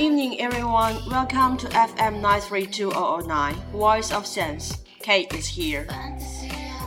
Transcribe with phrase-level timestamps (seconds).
[0.00, 0.96] evening, everyone.
[1.10, 4.78] Welcome to FM 932009 Voice of Sense.
[5.02, 5.86] Kate is here.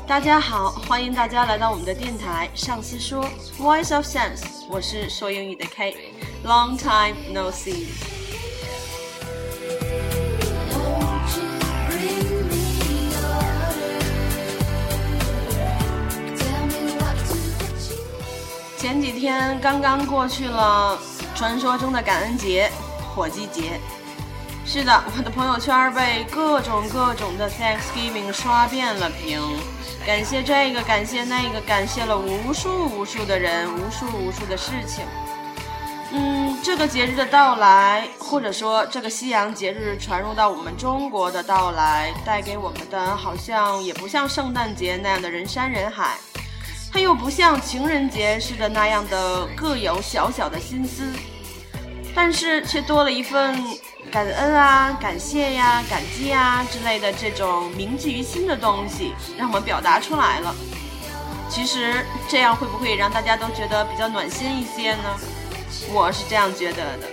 [0.08, 2.50] 大家好，欢迎大家来到我们的电台。
[2.56, 3.24] 上司说
[3.60, 7.86] Voice of Sense，我是说英语的 Kate。Long time no see.
[18.78, 20.98] 前几天刚刚过去了
[21.36, 22.72] 传说中的感恩节、
[23.15, 23.81] 火鸡节。
[24.67, 29.41] 是的，我的朋友圈被各种各种的 Thanksgiving 刷遍了屏，
[30.07, 35.05] 感谢这个，感谢那个，感谢了无数无数的人，无数无数的事情。
[36.13, 46.17] 嗯，这个节日的到来，或者说这个西洋节日传入到我们中国的到来，带给我们的好像也不像圣诞节那样的人山人海。
[46.91, 51.03] 它又不像情人节似的那样的各有小小的心思，
[52.15, 53.63] 但是却多了一份
[54.11, 60.55] 感恩啊、感谢呀、感激啊之类的这种铭记于心的东西，让我们表达出来了。
[61.51, 65.17] 其实这样会不会让大家都觉得比较暖心一些呢？
[65.93, 67.09] 我是这样觉得的。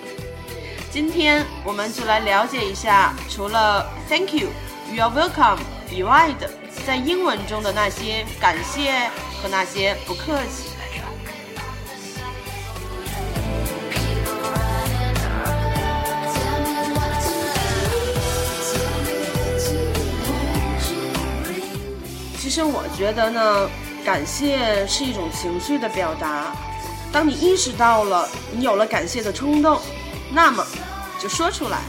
[0.92, 4.50] 今天我们就来了解一下，除了 Thank you、
[4.92, 6.50] You are welcome 以外的，
[6.86, 9.10] 在英文中的那些感谢。
[9.42, 10.70] 和那些不客气。
[22.52, 23.70] 其实我觉得呢，
[24.04, 26.54] 感谢是一种情绪的表达。
[27.10, 29.80] 当你意识到了你有了感谢的冲动，
[30.34, 30.62] 那么
[31.18, 31.80] 就说出来。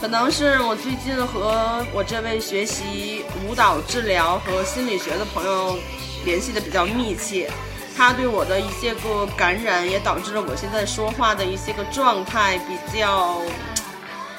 [0.00, 5.76] 可能是我最近和我这位学习舞蹈治疗和心理学的朋友。
[6.24, 7.50] 联系的比较密切，
[7.94, 13.38] 他对我的一些个感染，也导致了我现在说话的一些个状态比较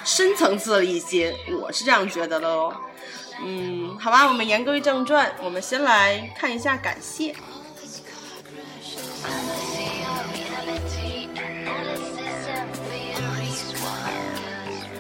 [0.03, 2.73] 深层次了一些，我是这样觉得的哦。
[3.41, 7.35] 嗯，好吧，我们言归正传，我们先来看一下感谢。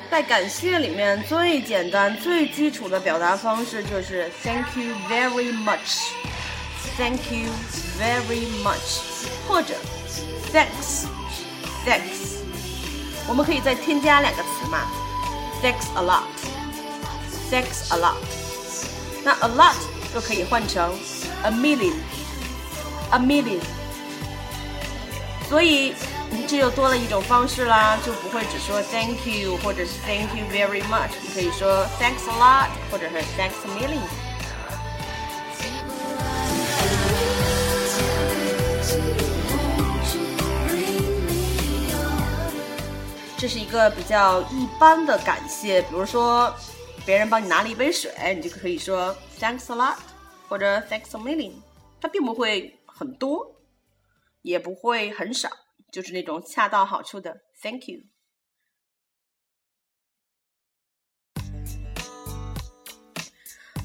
[0.09, 6.09] 在感谢里面，最简单、最基础的表达方式就是 Thank you very much。
[6.97, 7.51] Thank you
[7.97, 9.01] very much，
[9.47, 9.75] 或者
[10.51, 12.39] Thanks，Thanks，
[13.27, 14.87] 我们可以再添加两个词嘛
[15.61, 16.23] ？Thanks a lot”
[17.51, 18.15] Thanks a lot，
[19.23, 19.75] 那 a lot
[20.13, 20.93] 就可以换成
[21.43, 23.59] a million，a million，
[25.49, 25.95] 所以
[26.47, 34.03] 这又多了一种方式啦，就不会只说 Thank you 或者是 Thank you very much，你可以说 Thanks a lot，或者是 Thanks a million。
[43.37, 46.53] 这是一个比较一般的感谢，比如说
[47.09, 49.97] 别人帮你拿了一杯水，你就可以说 Thanks a lot，
[50.47, 51.53] 或者 Thanks a million。
[51.99, 53.59] 它并不会很多，
[54.43, 55.49] 也不会很少，
[55.91, 58.01] 就是那种恰到好处的 Thank you。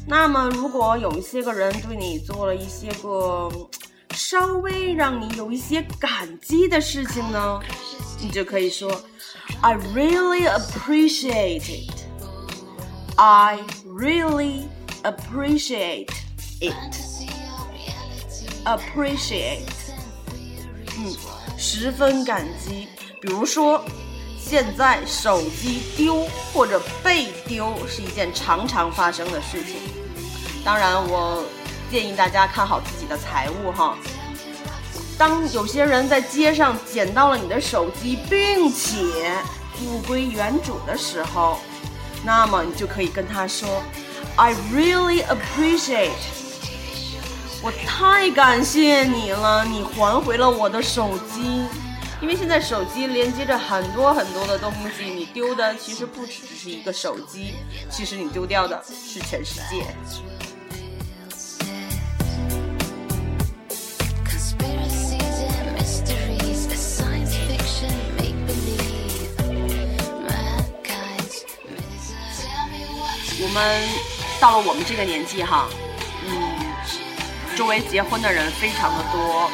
[0.06, 3.48] 那么，如果有一些个人对你做了一些个
[4.10, 7.58] 稍微让你有一些感激的事情呢，
[8.20, 8.92] 你就可以说。
[9.62, 12.03] I really appreciate it.
[13.16, 14.68] I really
[15.02, 16.10] appreciate
[16.60, 16.74] it.
[18.64, 19.68] Appreciate，
[20.98, 21.14] 嗯，
[21.56, 22.88] 十分感激。
[23.20, 23.84] 比如说，
[24.38, 29.76] 现在手机丢或者被丢是一件常常发生的事情。
[30.64, 31.44] 当然，我
[31.90, 33.96] 建议大家看好自己的财物哈。
[35.16, 38.98] 当有些人在街上捡到了你的手机，并且
[39.84, 41.60] 物归原主的时候，
[42.24, 43.82] 那么你就可以跟他说
[44.36, 46.10] ：“I really appreciate，
[47.62, 51.66] 我太感谢你了，你还回了我的手机。
[52.22, 57.54] 因为现在手机连接着很多很多的东西，你丢的其实不只是一个手机，
[57.90, 59.84] 其实你丢掉的是全世界。”
[73.54, 73.88] 我们
[74.40, 75.68] 到了我们这个年纪哈，
[76.26, 76.34] 嗯，
[77.56, 79.48] 周围结婚的人非常的多，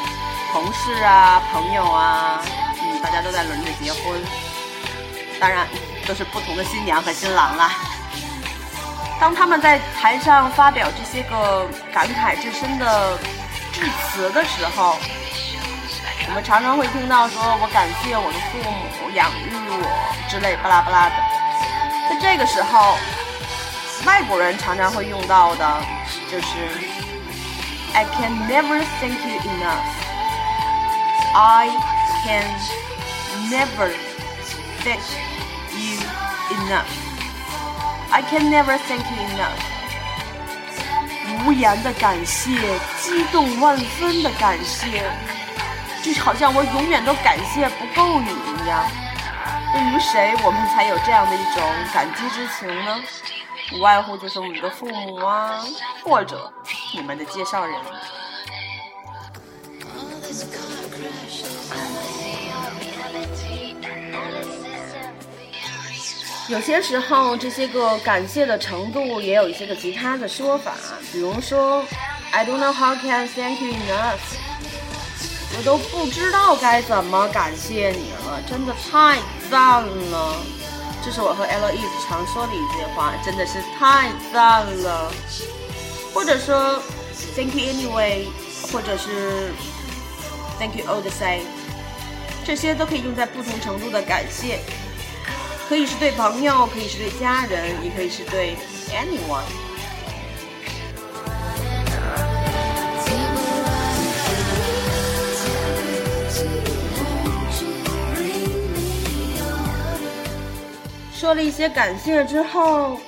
[0.51, 2.41] 同事啊、朋友啊，
[2.81, 4.19] 嗯，大家都在轮着结婚，
[5.39, 5.67] 当然
[6.07, 7.73] 都是不同的新娘和新郎啦。
[9.19, 13.19] 当他们在台上发表这些个感慨至深的
[13.71, 14.97] 致辞的时候，
[16.27, 21.15] 我们常常会听到说我感谢我的父母养育我之类巴拉巴拉的。
[22.09, 22.97] 在这个时候，
[24.05, 25.81] 外国人常常会用到的
[26.29, 26.47] 就是
[27.93, 29.85] I can never thank you enough.
[31.33, 31.69] I
[32.23, 32.43] can
[33.49, 33.91] never
[34.83, 35.01] thank
[35.73, 35.99] you
[36.49, 36.87] enough.
[38.11, 39.59] I can never thank you enough.
[41.45, 42.49] 无言的感谢，
[43.01, 45.03] 激动万分的感谢，
[46.03, 48.83] 就好像我永远都感谢不够你一样。
[49.73, 51.63] 对于谁，我们才有这样的一种
[51.93, 52.99] 感激之情呢？
[53.73, 55.63] 无外乎就是我们的父母啊，
[56.03, 56.51] 或者
[56.93, 57.75] 你们的介绍人。
[66.47, 70.73] 有些时候，这些个感谢的程度也有一些个其他的说法，
[71.11, 71.81] 比如说
[72.31, 74.19] ，I don't know how can thank you enough，
[75.57, 79.17] 我都不知道该怎么感谢你了，真的太
[79.49, 80.35] 赞了。
[81.03, 85.11] 这是我和 Liz 常说的一句话，真的是太赞了。
[86.13, 86.81] 或者说
[87.35, 88.25] ，Thank you anyway，
[88.71, 89.51] 或者是
[90.59, 91.43] Thank you all the same，
[92.45, 94.59] 这些都可以用在不同程度的感谢。
[95.67, 98.55] 可以是对朋友，可以是对家人，也可以是对
[98.91, 99.41] anyone。
[111.31, 112.99] 说了一些感谢之后，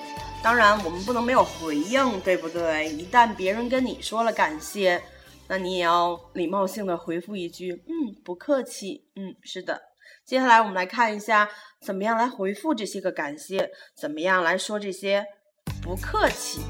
[0.41, 2.87] 当然我们不能没有回应，对不对？
[2.87, 5.03] 一旦别人跟你说了感谢，
[5.49, 9.81] 那你也要礼貌性的回复一句：“嗯，不客气。”嗯，是的。
[10.25, 11.49] 接下来我们来看一下，
[11.85, 15.25] 怎么样来回复这些个感谢，怎么样来说这些
[15.81, 16.61] 不客气。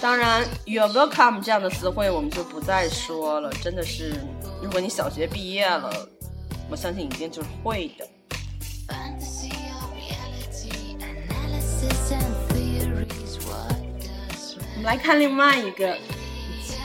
[0.00, 3.52] 当然，you're welcome 这样的词汇我们就不再说了。
[3.62, 4.14] 真的是，
[4.62, 6.08] 如果你小学毕业了，
[6.70, 8.08] 我相信一定就是会的。
[14.72, 15.94] 我们来看另外一个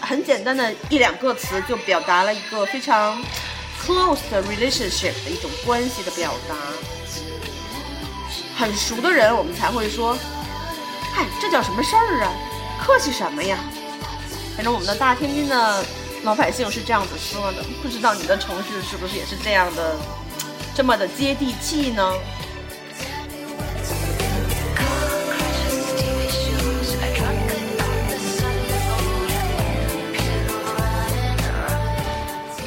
[0.00, 3.22] 很简单的一两个词就表达了一个非常
[3.80, 6.54] close 的 relationship 的一种关系的表达。
[8.56, 10.16] 很熟的人，我们才会说，
[11.14, 12.32] 嗨，这叫什么事儿啊？
[12.80, 13.58] 客气什么呀？
[14.56, 15.84] 反正我们的大天津的
[16.22, 19.96] 老百姓是这样子说的，不知道你的城市是不是也是这样的，
[20.74, 22.12] 这么的接地气呢？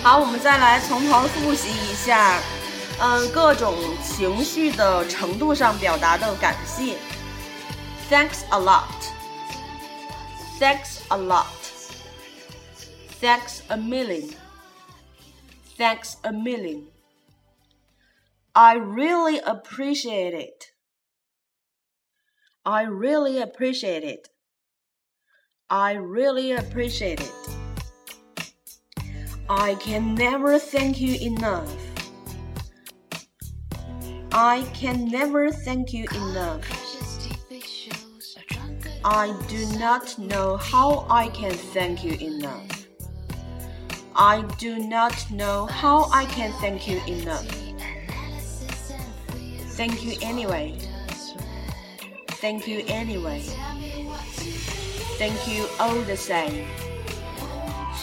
[0.02, 2.40] 好，我们再来从头复习一下，
[3.00, 6.96] 嗯，各种情绪的程度上表达的感谢。
[8.10, 8.84] Thanks a lot.
[10.60, 11.46] Thanks a lot.
[13.20, 14.34] Thanks a million.
[15.78, 16.88] Thanks a million.
[18.52, 20.66] I really appreciate it.
[22.62, 24.28] I really appreciate it.
[25.68, 27.57] I really appreciate it.
[29.49, 31.75] I can never thank you enough.
[34.31, 36.61] I can never thank you enough.
[39.03, 42.85] I do not know how I can thank you enough.
[44.15, 47.47] I do not know how I can thank you enough.
[49.79, 50.77] Thank you anyway.
[52.37, 53.39] Thank you anyway.
[55.17, 56.67] Thank you all the same.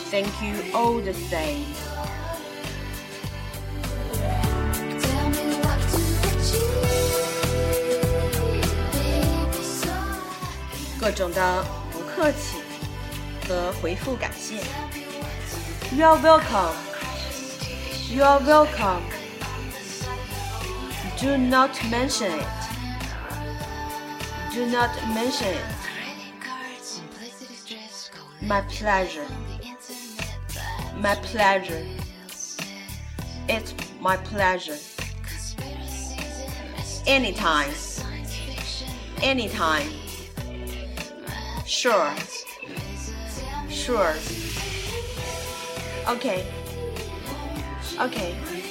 [0.09, 1.65] Thank you all the same.
[11.01, 12.57] 各种的不客气
[13.47, 14.57] 和回复感谢。
[15.95, 16.75] You are welcome.
[18.11, 19.01] You are welcome.
[21.19, 22.45] Do not mention it.
[24.53, 25.81] Do not mention it.
[28.41, 29.25] My pleasure.
[30.98, 31.86] My pleasure.
[33.48, 34.76] It's my pleasure.
[37.06, 37.70] Anytime.
[39.22, 39.88] Anytime.
[41.64, 42.12] Sure.
[43.68, 44.14] Sure.
[46.08, 46.46] Okay.
[48.00, 48.65] Okay.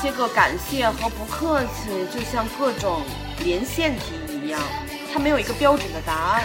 [0.00, 3.02] 些个感谢和不客气，就像各种
[3.44, 4.58] 连线题一样，
[5.12, 6.42] 它没有一个标准的答案。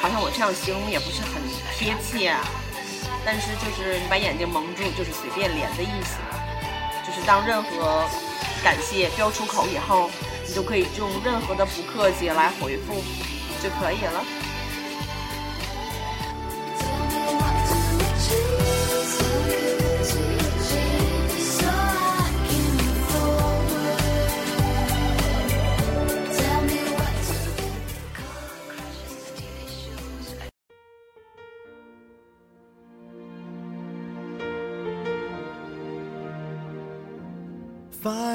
[0.00, 1.40] 好像我这样形容也不是很
[1.78, 2.40] 贴切，啊
[3.24, 6.16] 但是就是你把眼睛蒙住，就是随便连的意思。
[7.06, 8.04] 就是当任何
[8.62, 10.10] 感谢标出口以后，
[10.46, 12.94] 你就可以用任何的不客气来回复
[13.62, 14.24] 就可以了。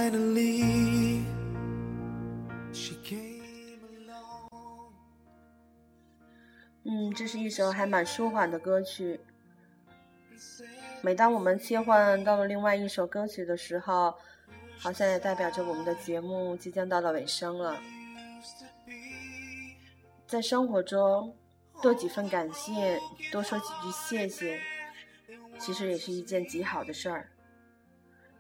[0.02, 1.22] Finally,
[2.74, 3.78] she came
[4.08, 4.90] long
[6.84, 9.20] 嗯，这是一首还蛮舒缓的歌曲。
[11.04, 14.16] 每当我们切换到了另外一首歌曲的时候，
[14.80, 17.80] 好像也代表着我们的节目即将到了尾声了。
[20.26, 21.38] 在生活中，
[21.80, 23.00] 多几份感谢，
[23.32, 24.60] 多说几句谢谢，
[25.60, 27.30] 其实也是一件极好的事儿。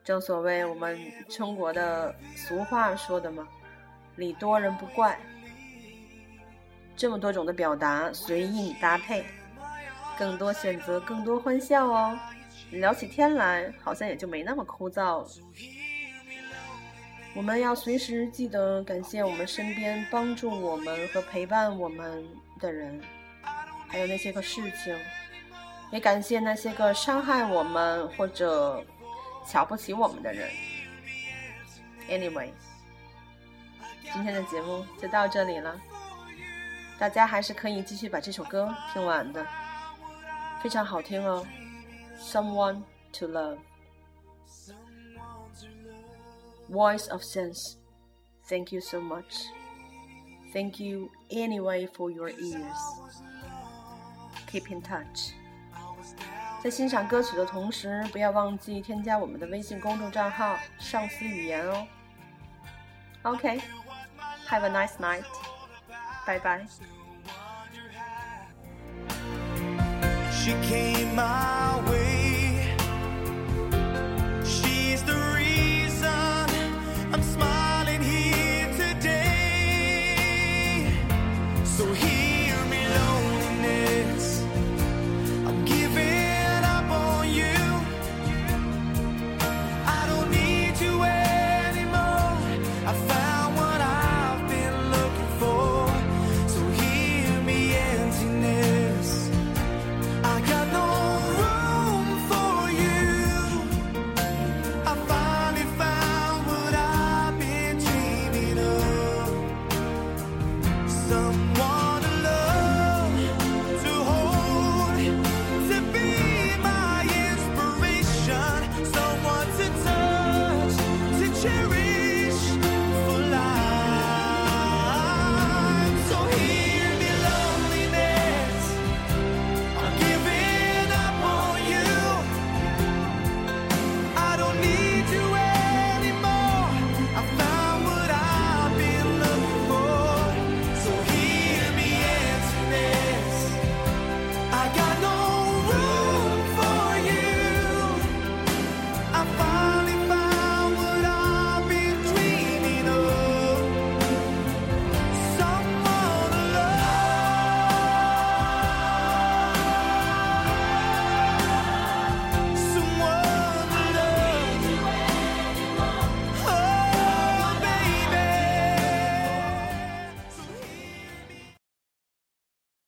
[0.03, 3.47] 正所谓我们中国的俗话说的嘛
[4.17, 5.19] ，“礼多人不怪”。
[6.97, 9.23] 这么多种的表达，随意你搭配，
[10.17, 12.17] 更多选择，更多欢笑哦。
[12.71, 15.27] 聊起天来，好像也就没那么枯燥了。
[17.35, 22.27] 我们要随时记得感谢我们身边帮助我们和陪伴我们
[22.59, 22.99] 的人，
[23.87, 24.97] 还有那些个事情，
[25.91, 28.83] 也感谢那些个伤害我们或者。
[29.46, 30.50] 瞧不起我们的人。
[32.08, 32.50] Anyway，
[34.12, 35.80] 今天的节目就到这里了，
[36.98, 39.46] 大家还是可以继续把这首歌听完的，
[40.62, 41.44] 非常好听哦。
[42.18, 43.58] Someone to love,
[46.70, 47.76] voice of sense.
[48.48, 49.46] Thank you so much.
[50.52, 52.78] Thank you anyway for your ears.
[54.46, 55.32] Keep in touch.
[56.63, 61.87] 在欣赏歌曲的同时，不要忘记添加我们的微信公众账号“上司语言”哦。
[63.23, 65.23] OK，Have a nice night，
[66.25, 66.65] 拜拜。
[70.31, 72.10] She came my way.